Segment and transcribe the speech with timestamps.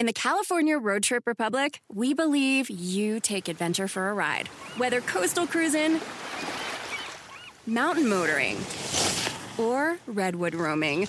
[0.00, 4.48] In the California Road Trip Republic, we believe you take adventure for a ride.
[4.76, 6.00] Whether coastal cruising,
[7.64, 8.58] mountain motoring,
[9.56, 11.06] or redwood roaming,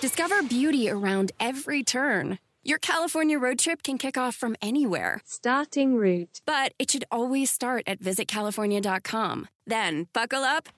[0.00, 2.38] discover beauty around every turn.
[2.62, 5.20] Your California road trip can kick off from anywhere.
[5.24, 6.42] Starting route.
[6.46, 9.48] But it should always start at visitcalifornia.com.
[9.66, 10.68] Then buckle up,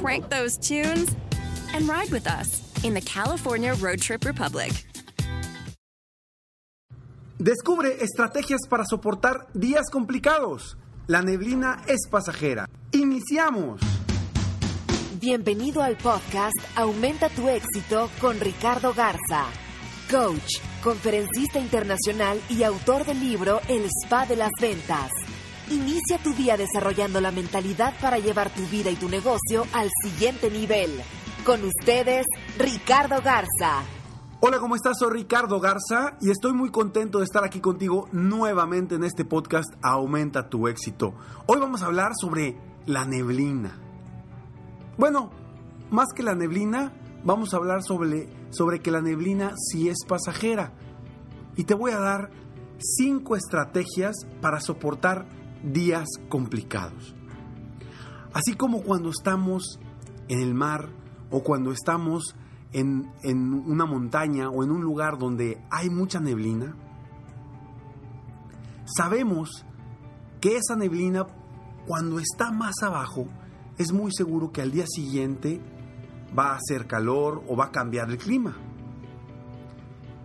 [0.00, 1.14] crank those tunes,
[1.74, 4.70] and ride with us in the California Road Trip Republic.
[7.42, 10.78] Descubre estrategias para soportar días complicados.
[11.08, 12.68] La neblina es pasajera.
[12.92, 13.80] Iniciamos.
[15.18, 19.46] Bienvenido al podcast Aumenta tu éxito con Ricardo Garza,
[20.08, 25.10] coach, conferencista internacional y autor del libro El Spa de las Ventas.
[25.68, 30.48] Inicia tu día desarrollando la mentalidad para llevar tu vida y tu negocio al siguiente
[30.48, 30.92] nivel.
[31.44, 32.24] Con ustedes,
[32.56, 33.82] Ricardo Garza.
[34.44, 34.98] Hola, ¿cómo estás?
[34.98, 39.72] Soy Ricardo Garza y estoy muy contento de estar aquí contigo nuevamente en este podcast
[39.82, 41.14] Aumenta tu éxito.
[41.46, 43.78] Hoy vamos a hablar sobre la neblina.
[44.98, 45.30] Bueno,
[45.92, 50.72] más que la neblina, vamos a hablar sobre, sobre que la neblina sí es pasajera.
[51.54, 52.32] Y te voy a dar
[52.78, 55.24] cinco estrategias para soportar
[55.62, 57.14] días complicados.
[58.32, 59.78] Así como cuando estamos
[60.26, 60.88] en el mar
[61.30, 62.34] o cuando estamos
[62.72, 63.10] en,
[63.66, 66.74] una montaña o en un lugar donde hay mucha neblina,
[68.84, 69.64] sabemos
[70.40, 71.26] que esa neblina
[71.86, 73.26] cuando está más abajo
[73.78, 75.60] es muy seguro que al día siguiente
[76.36, 78.56] va a hacer calor o va a cambiar el clima.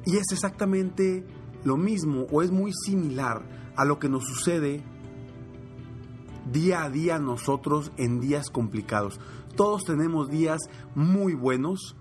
[0.06, 1.25] Y es exactamente
[1.64, 4.84] lo mismo o es muy similar a lo que nos sucede
[6.52, 9.19] día a día nosotros en días complicados.
[9.56, 10.59] Todos tenemos días
[10.96, 11.96] muy buenos,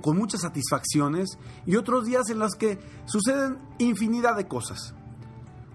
[0.00, 4.94] con muchas satisfacciones y otros días en los que suceden infinidad de cosas.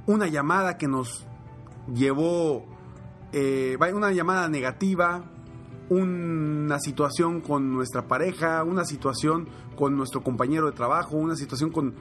[0.07, 1.25] Una llamada que nos
[1.93, 2.65] llevó,
[3.31, 5.23] eh, una llamada negativa,
[5.89, 11.93] una situación con nuestra pareja, una situación con nuestro compañero de trabajo, una situación con,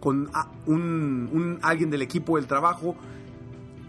[0.00, 0.30] con
[0.66, 2.94] un, un, alguien del equipo del trabajo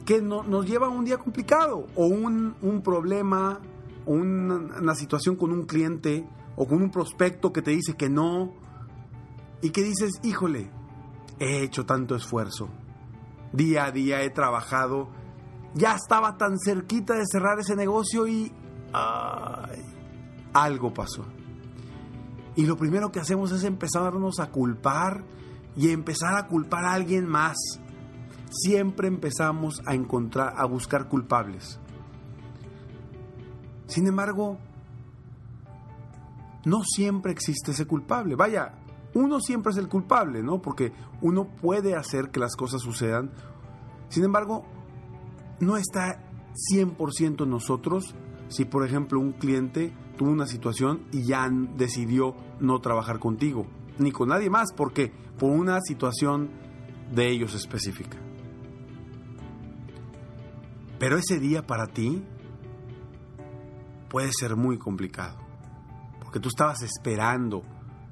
[0.05, 3.59] que no, nos lleva a un día complicado o un, un problema,
[4.05, 6.25] una, una situación con un cliente
[6.57, 8.53] o con un prospecto que te dice que no
[9.62, 10.69] y que dices, híjole,
[11.40, 12.68] he hecho tanto esfuerzo,
[13.53, 15.09] día a día he trabajado,
[15.75, 18.51] ya estaba tan cerquita de cerrar ese negocio y
[20.53, 21.25] algo pasó.
[22.56, 25.24] Y lo primero que hacemos es empezarnos a culpar
[25.75, 27.56] y empezar a culpar a alguien más.
[28.50, 31.79] Siempre empezamos a encontrar, a buscar culpables.
[33.85, 34.57] Sin embargo,
[36.67, 38.35] no siempre existe ese culpable.
[38.35, 38.73] Vaya,
[39.13, 40.61] uno siempre es el culpable, ¿no?
[40.61, 40.91] Porque
[41.22, 43.31] uno puede hacer que las cosas sucedan.
[44.09, 44.66] Sin embargo,
[45.61, 46.22] no está
[46.73, 48.16] 100% en nosotros
[48.50, 53.66] si, por ejemplo, un cliente tuvo una situación y ya decidió no trabajar contigo,
[53.97, 56.50] ni con nadie más, porque por una situación
[57.16, 58.17] de ellos específica.
[61.00, 62.23] Pero ese día para ti
[64.09, 65.47] puede ser muy complicado
[66.38, 67.64] porque tú estabas esperando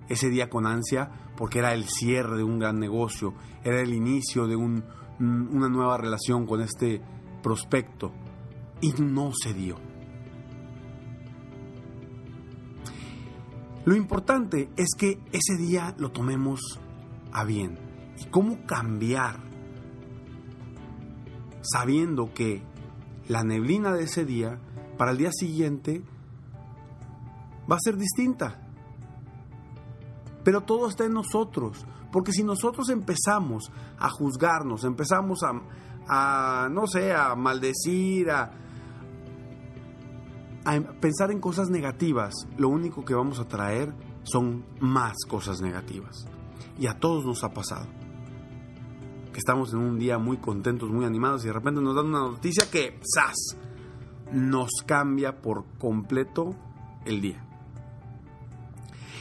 [0.09, 4.47] ese día con ansia porque era el cierre de un gran negocio, era el inicio
[4.47, 4.83] de un,
[5.19, 7.03] una nueva relación con este
[7.43, 8.11] prospecto
[8.81, 9.75] y no se dio.
[13.85, 16.79] Lo importante es que ese día lo tomemos
[17.31, 17.77] a bien.
[18.17, 19.39] ¿Y cómo cambiar?
[21.61, 22.63] Sabiendo que
[23.27, 24.59] la neblina de ese día,
[24.97, 26.01] para el día siguiente,
[27.69, 28.61] va a ser distinta.
[30.43, 35.39] Pero todo está en nosotros, porque si nosotros empezamos a juzgarnos, empezamos
[36.07, 38.51] a, no sé, a maldecir, a,
[40.99, 46.27] pensar en cosas negativas, lo único que vamos a traer son más cosas negativas.
[46.77, 47.87] Y a todos nos ha pasado.
[49.31, 52.19] Que estamos en un día muy contentos, muy animados y de repente nos dan una
[52.19, 53.57] noticia que, ¡zas!,
[54.31, 56.55] nos cambia por completo
[57.05, 57.45] el día.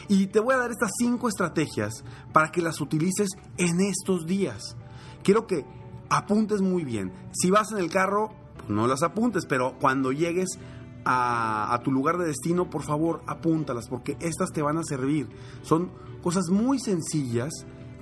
[0.08, 4.76] Y te voy a dar estas cinco estrategias para que las utilices en estos días.
[5.22, 5.64] quiero que
[6.10, 7.12] apuntes muy bien.
[7.32, 10.58] Si vas en el carro, pues no las apuntes, pero cuando llegues
[11.04, 15.28] a, a, tu lugar de destino, por favor, apúntalas, porque estas te van a servir.
[15.62, 15.90] Son
[16.22, 17.52] cosas muy sencillas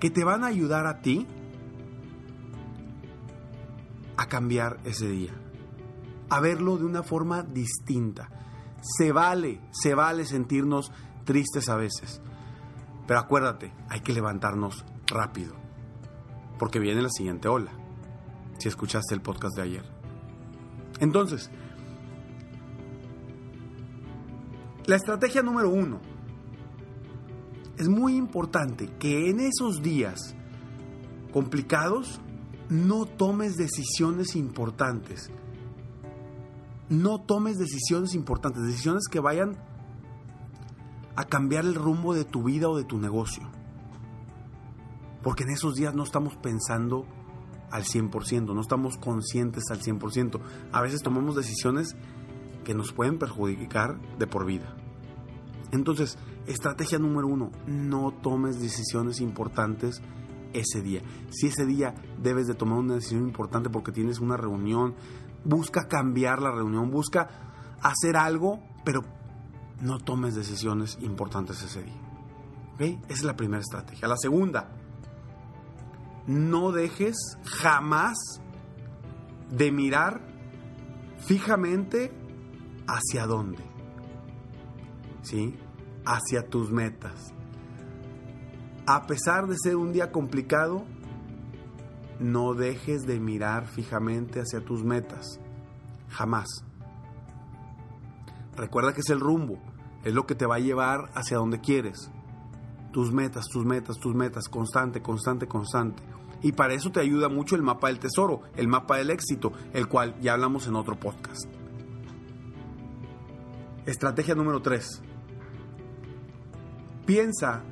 [0.01, 1.27] que te van a ayudar a ti
[4.17, 5.33] a cambiar ese día,
[6.29, 8.29] a verlo de una forma distinta.
[8.81, 10.93] Se vale, se vale sentirnos
[11.25, 12.21] tristes a veces,
[13.07, 15.55] pero acuérdate, hay que levantarnos rápido,
[16.59, 17.73] porque viene la siguiente ola,
[18.59, 19.85] si escuchaste el podcast de ayer.
[21.01, 21.51] Entonces,
[24.87, 26.01] la estrategia número uno,
[27.79, 30.35] es muy importante que en esos días
[31.33, 32.21] complicados
[32.69, 35.31] no tomes decisiones importantes.
[36.89, 39.57] No tomes decisiones importantes, decisiones que vayan
[41.17, 43.43] a cambiar el rumbo de tu vida o de tu negocio.
[45.23, 47.07] Porque en esos días no estamos pensando
[47.71, 50.41] al 100%, no estamos conscientes al 100%.
[50.73, 51.97] A veces tomamos decisiones
[52.65, 54.77] que nos pueden perjudicar de por vida.
[55.71, 60.03] Entonces, estrategia número uno, no tomes decisiones importantes
[60.53, 61.03] ese día.
[61.31, 64.95] Si ese día debes de tomar una decisión importante porque tienes una reunión,
[65.45, 67.29] busca cambiar la reunión, busca
[67.81, 69.03] hacer algo, pero
[69.83, 72.01] no tomes decisiones importantes ese día.
[72.79, 74.09] Esa es la primera estrategia.
[74.09, 74.71] La segunda,
[76.27, 78.17] no dejes jamás
[79.51, 80.23] de mirar
[81.19, 82.11] fijamente
[82.87, 83.63] hacia dónde.
[85.23, 85.55] ¿Sí?
[86.05, 87.35] Hacia tus metas
[88.87, 90.85] a pesar de ser un día complicado,
[92.19, 95.39] no dejes de mirar fijamente hacia tus metas.
[96.09, 96.49] Jamás.
[98.57, 99.59] Recuerda que es el rumbo,
[100.05, 102.11] es lo que te va a llevar hacia donde quieres.
[102.93, 106.03] Tus metas, tus metas, tus metas, constante, constante, constante.
[106.43, 109.89] Y para eso te ayuda mucho el mapa del tesoro, el mapa del éxito, el
[109.89, 111.47] cual ya hablamos en otro podcast.
[113.87, 115.03] Estrategia número 3.
[117.07, 117.65] Piensa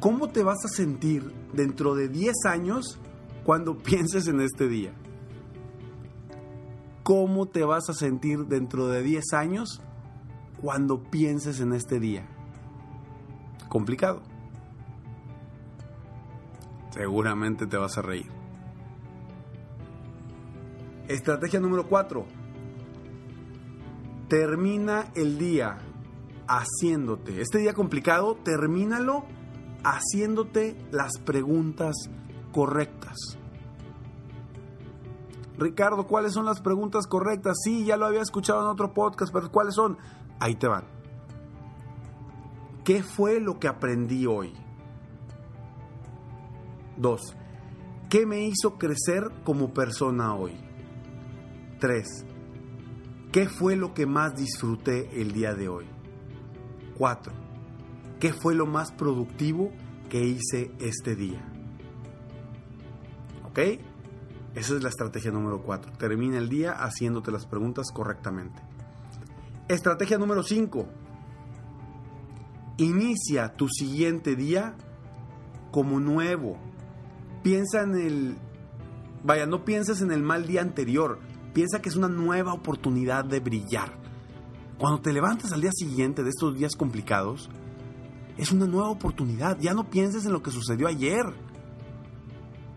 [0.00, 2.98] ¿Cómo te vas a sentir dentro de 10 años
[3.44, 4.92] cuando pienses en este día?
[7.02, 9.80] ¿Cómo te vas a sentir dentro de 10 años
[10.60, 12.26] cuando pienses en este día?
[13.68, 14.22] Complicado.
[16.90, 18.30] Seguramente te vas a reír.
[21.06, 22.26] Estrategia número 4.
[24.28, 25.78] Termina el día
[26.46, 27.40] haciéndote.
[27.40, 29.24] Este día complicado, termínalo
[29.84, 31.94] haciéndote las preguntas
[32.52, 33.37] correctas.
[35.58, 37.58] Ricardo, ¿cuáles son las preguntas correctas?
[37.62, 39.98] Sí, ya lo había escuchado en otro podcast, pero ¿cuáles son?
[40.40, 40.84] Ahí te van.
[42.84, 44.54] ¿Qué fue lo que aprendí hoy?
[46.96, 47.34] Dos,
[48.08, 50.56] ¿qué me hizo crecer como persona hoy?
[51.78, 52.24] Tres,
[53.30, 55.86] ¿qué fue lo que más disfruté el día de hoy?
[56.96, 57.32] Cuatro,
[58.20, 59.70] ¿Qué fue lo más productivo
[60.10, 61.40] que hice este día?
[63.44, 63.58] ¿Ok?
[64.58, 65.92] Esa es la estrategia número 4.
[65.92, 68.60] Termina el día haciéndote las preguntas correctamente.
[69.68, 70.84] Estrategia número 5.
[72.78, 74.74] Inicia tu siguiente día
[75.70, 76.58] como nuevo.
[77.44, 78.36] Piensa en el...
[79.22, 81.20] Vaya, no pienses en el mal día anterior.
[81.54, 83.92] Piensa que es una nueva oportunidad de brillar.
[84.76, 87.48] Cuando te levantas al día siguiente de estos días complicados,
[88.36, 89.56] es una nueva oportunidad.
[89.60, 91.26] Ya no pienses en lo que sucedió ayer.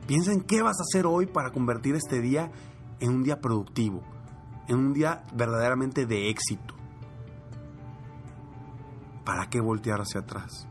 [0.07, 2.51] Piensa en qué vas a hacer hoy para convertir este día
[2.99, 4.01] en un día productivo,
[4.67, 6.75] en un día verdaderamente de éxito.
[9.25, 10.67] ¿Para qué voltear hacia atrás?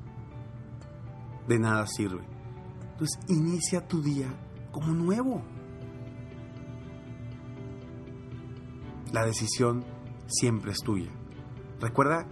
[1.46, 2.24] De nada sirve.
[2.92, 4.28] Entonces inicia tu día
[4.72, 5.42] como nuevo.
[9.12, 9.84] La decisión
[10.26, 11.10] siempre es tuya.
[11.80, 12.26] Recuerda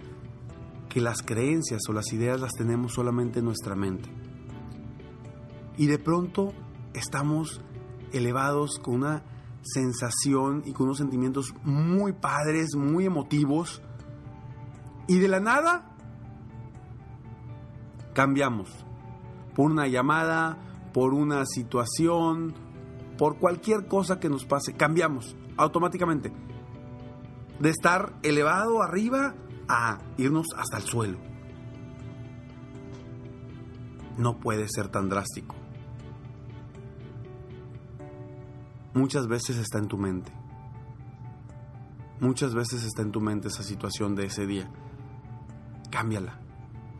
[0.88, 4.10] que las creencias o las ideas las tenemos solamente en nuestra mente.
[5.76, 6.52] Y de pronto
[6.98, 7.60] estamos
[8.12, 9.22] elevados con una
[9.62, 13.82] sensación y con unos sentimientos muy padres, muy emotivos.
[15.06, 15.96] Y de la nada
[18.14, 18.70] cambiamos.
[19.54, 20.58] Por una llamada,
[20.92, 22.54] por una situación,
[23.16, 26.32] por cualquier cosa que nos pase, cambiamos automáticamente.
[27.58, 29.34] De estar elevado arriba
[29.68, 31.18] a irnos hasta el suelo.
[34.16, 35.57] No puede ser tan drástico.
[38.98, 40.32] Muchas veces está en tu mente.
[42.18, 44.68] Muchas veces está en tu mente esa situación de ese día.
[45.88, 46.40] Cámbiala.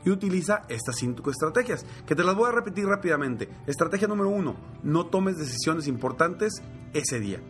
[0.04, 3.48] y utiliza estas cinco estrategias, que te las voy a repetir rápidamente.
[3.66, 6.62] Estrategia número uno, no tomes decisiones importantes
[6.94, 7.40] ese día.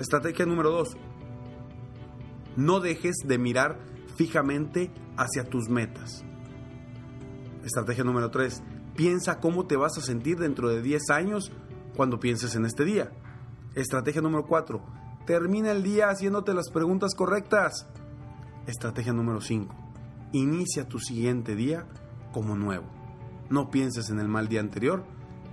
[0.00, 0.96] Estrategia número dos,
[2.56, 3.78] no dejes de mirar
[4.16, 6.24] fijamente hacia tus metas.
[7.64, 8.60] Estrategia número 3.
[8.96, 11.52] Piensa cómo te vas a sentir dentro de 10 años
[11.94, 13.12] cuando pienses en este día.
[13.74, 14.80] Estrategia número 4.
[15.26, 17.88] Termina el día haciéndote las preguntas correctas.
[18.68, 19.74] Estrategia número 5.
[20.32, 21.84] Inicia tu siguiente día
[22.32, 22.84] como nuevo.
[23.50, 25.04] No pienses en el mal día anterior,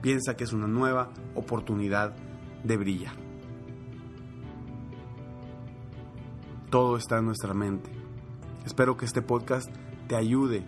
[0.03, 2.15] piensa que es una nueva oportunidad
[2.63, 3.15] de brillar.
[6.69, 7.89] Todo está en nuestra mente.
[8.65, 9.67] Espero que este podcast
[10.07, 10.63] te ayude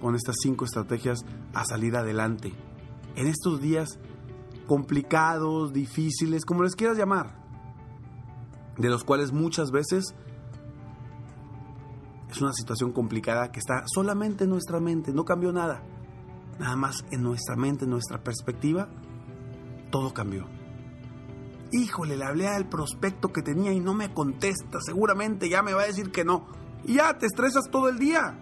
[0.00, 1.24] con estas cinco estrategias
[1.54, 2.52] a salir adelante.
[3.14, 4.00] En estos días
[4.72, 7.36] complicados, difíciles, como les quieras llamar,
[8.78, 10.14] de los cuales muchas veces
[12.30, 15.82] es una situación complicada que está solamente en nuestra mente, no cambió nada.
[16.58, 18.88] Nada más en nuestra mente, en nuestra perspectiva,
[19.90, 20.46] todo cambió.
[21.70, 25.82] Híjole, le hablé al prospecto que tenía y no me contesta, seguramente ya me va
[25.82, 26.46] a decir que no.
[26.84, 28.38] Y ya te estresas todo el día.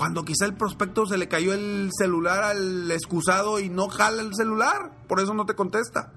[0.00, 4.34] Cuando quizá el prospecto se le cayó el celular al excusado y no jala el
[4.34, 6.14] celular, por eso no te contesta.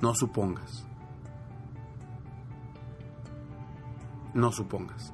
[0.00, 0.86] No supongas.
[4.32, 5.12] No supongas.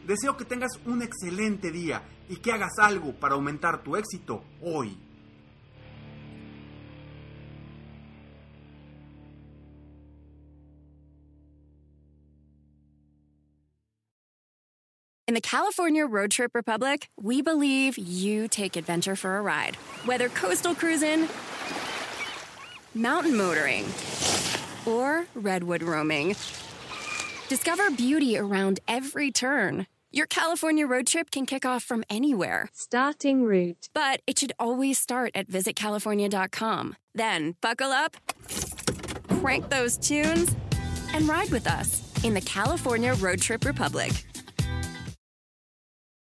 [0.08, 4.98] Deseo que tengas un excelente día y que hagas algo para aumentar tu éxito hoy.
[15.28, 19.78] In the California Road Trip Republic, we believe you take adventure for a ride.
[20.04, 21.30] Whether coastal cruising,
[22.94, 23.86] mountain motoring,
[24.92, 26.36] or redwood roaming,
[27.48, 29.88] discover beauty around every turn.
[30.12, 32.70] Your California road trip can kick off from anywhere.
[32.74, 33.88] Starting route.
[33.94, 36.96] But it should always start at visitcalifornia.com.
[37.16, 38.18] Then buckle up,
[39.40, 40.54] crank those tunes,
[41.14, 44.12] and ride with us in the California Road Trip Republic.